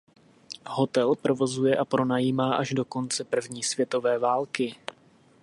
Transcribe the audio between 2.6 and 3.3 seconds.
do konce